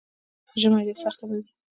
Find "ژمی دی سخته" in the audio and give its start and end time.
0.61-1.23